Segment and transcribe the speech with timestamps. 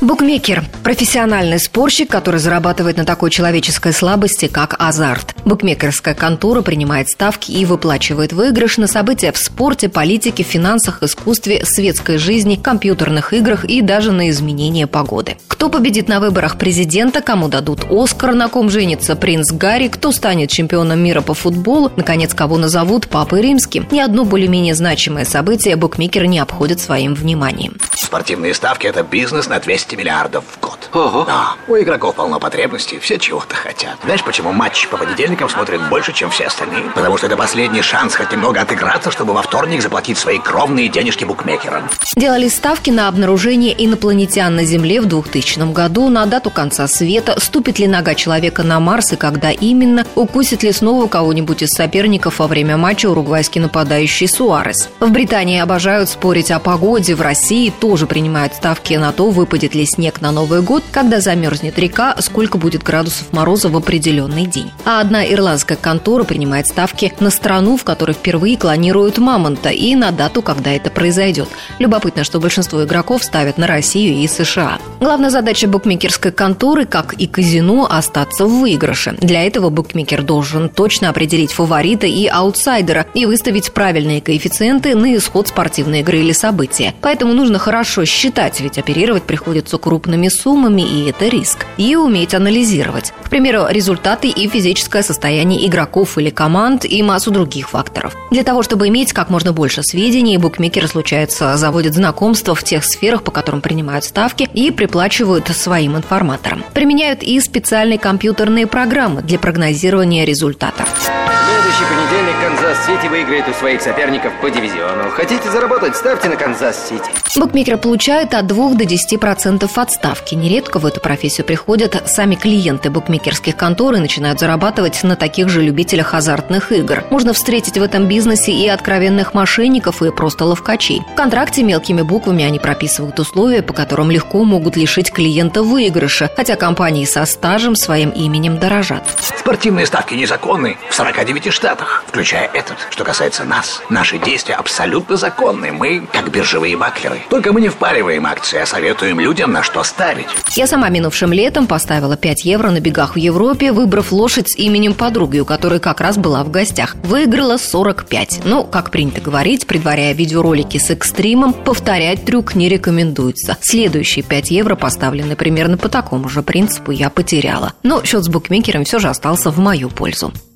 [0.00, 5.34] Букмекер– профессиональный спорщик, который зарабатывает на такой человеческой слабости, как азарт.
[5.44, 12.16] Букмекерская контора принимает ставки и выплачивает выигрыш на события в спорте, политике, финансах, искусстве, светской
[12.16, 15.36] жизни, компьютерных играх и даже на изменение погоды.
[15.48, 20.48] Кто победит на выборах президента, кому дадут Оскар, на ком женится принц Гарри, кто станет
[20.48, 23.86] чемпионом мира по футболу, наконец, кого назовут Папой Римским.
[23.90, 27.76] Ни одно более-менее значимое событие букмекер не обходит своим вниманием.
[27.94, 30.88] Спортивные ставки– это бизнес на 200 миллиардов в год.
[30.92, 31.24] Ого.
[31.24, 33.96] Да, у игроков полно потребностей, все чего-то хотят.
[34.04, 36.90] Знаешь, почему матч по понедельникам смотрят больше, чем все остальные?
[36.94, 41.24] Потому что это последний шанс хоть немного отыграться, чтобы во вторник заплатить свои кровные денежки
[41.24, 41.88] букмекерам.
[42.16, 47.78] Делали ставки на обнаружение инопланетян на Земле в 2000 году, на дату конца света, ступит
[47.78, 52.46] ли нога человека на Марс и когда именно, укусит ли снова кого-нибудь из соперников во
[52.46, 54.88] время матча уругвайский нападающий Суарес.
[55.00, 59.79] В Британии обожают спорить о погоде, в России тоже принимают ставки на то, выпадет ли
[59.86, 64.70] снег на Новый год, когда замерзнет река, сколько будет градусов мороза в определенный день.
[64.84, 70.10] А одна ирландская контора принимает ставки на страну, в которой впервые клонируют мамонта, и на
[70.10, 71.48] дату, когда это произойдет.
[71.78, 74.78] Любопытно, что большинство игроков ставят на Россию и США.
[75.00, 79.16] Главная задача букмекерской конторы, как и казино, остаться в выигрыше.
[79.20, 85.48] Для этого букмекер должен точно определить фаворита и аутсайдера и выставить правильные коэффициенты на исход
[85.48, 86.94] спортивной игры или события.
[87.00, 91.66] Поэтому нужно хорошо считать, ведь оперировать приходится крупными суммами, и это риск.
[91.76, 93.12] И уметь анализировать.
[93.24, 98.16] К примеру, результаты и физическое состояние игроков или команд, и массу других факторов.
[98.30, 103.22] Для того, чтобы иметь как можно больше сведений, букмекеры, случается, заводят знакомства в тех сферах,
[103.22, 106.64] по которым принимают ставки, и приплачивают своим информаторам.
[106.74, 110.88] Применяют и специальные компьютерные программы для прогнозирования результатов.
[111.00, 112.36] Следующий понедельник
[112.70, 115.10] Канзас-Сити выиграет у своих соперников по дивизиону.
[115.10, 115.96] Хотите заработать?
[115.96, 117.10] Ставьте на Канзас-Сити.
[117.36, 120.36] Букмекеры получают от 2 до 10% от ставки.
[120.36, 125.62] Нередко в эту профессию приходят сами клиенты букмекерских контор и начинают зарабатывать на таких же
[125.62, 127.02] любителях азартных игр.
[127.10, 131.02] Можно встретить в этом бизнесе и откровенных мошенников, и просто ловкачей.
[131.12, 136.54] В контракте мелкими буквами они прописывают условия, по которым легко могут лишить клиента выигрыша, хотя
[136.54, 139.02] компании со стажем своим именем дорожат.
[139.36, 142.76] Спортивные ставки незаконны в 49 штатах, включая этот.
[142.90, 145.72] Что касается нас, наши действия абсолютно законны.
[145.72, 147.20] Мы как биржевые маклеры.
[147.28, 150.26] Только мы не впариваем акции, а советуем людям, на что ставить.
[150.54, 154.94] Я сама минувшим летом поставила 5 евро на бегах в Европе, выбрав лошадь с именем
[154.94, 156.94] подруги, у которой как раз была в гостях.
[157.02, 158.40] Выиграла 45.
[158.44, 163.56] Ну, как принято говорить, предваряя видеоролики с экстримом, повторять трюк не рекомендуется.
[163.60, 167.72] Следующие 5 евро поставлены примерно по такому же принципу я потеряла.
[167.82, 170.32] Но счет с букмекером все же остался в мою пользу.